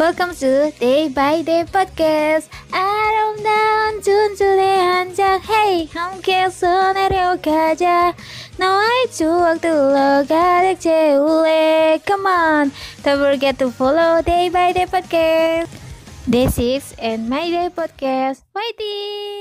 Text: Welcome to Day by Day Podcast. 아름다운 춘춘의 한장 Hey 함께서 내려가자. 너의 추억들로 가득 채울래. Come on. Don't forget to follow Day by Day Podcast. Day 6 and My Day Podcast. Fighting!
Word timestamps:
Welcome 0.00 0.34
to 0.36 0.72
Day 0.80 1.12
by 1.12 1.44
Day 1.44 1.66
Podcast. 1.66 2.48
아름다운 2.72 4.00
춘춘의 4.00 4.78
한장 4.78 5.42
Hey 5.46 5.88
함께서 5.92 6.94
내려가자. 6.94 8.14
너의 8.56 9.10
추억들로 9.12 10.24
가득 10.26 10.80
채울래. 10.80 12.00
Come 12.06 12.26
on. 12.26 12.72
Don't 13.02 13.18
forget 13.18 13.58
to 13.58 13.68
follow 13.68 14.22
Day 14.22 14.48
by 14.48 14.72
Day 14.72 14.86
Podcast. 14.86 15.68
Day 16.26 16.48
6 16.48 16.96
and 16.98 17.28
My 17.28 17.50
Day 17.50 17.68
Podcast. 17.68 18.40
Fighting! 18.54 19.39